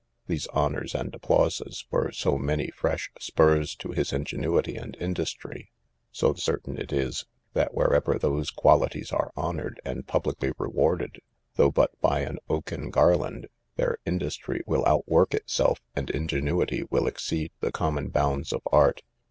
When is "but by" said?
11.69-12.21